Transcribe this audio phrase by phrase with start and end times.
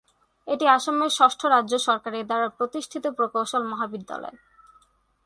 [0.47, 4.37] এটি আসামের ষষ্ঠ রাজ্য সরকারের দ্বারা প্রতিষ্ঠিত প্রকৌশল মহাবিদ্যালয়।